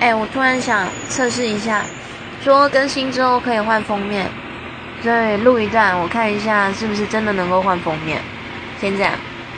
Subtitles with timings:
[0.00, 1.84] 哎，我突然想测试一下，
[2.42, 4.26] 说更新之后可以换封面，
[5.02, 8.18] 所以录一段，我看一下是不是真的能够换封面。
[8.80, 9.12] 先这样。